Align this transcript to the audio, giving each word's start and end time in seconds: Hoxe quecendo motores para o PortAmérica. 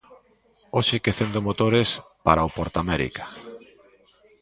Hoxe 0.75 1.03
quecendo 1.03 1.39
motores 1.47 1.89
para 2.25 2.47
o 2.47 2.53
PortAmérica. 2.55 3.25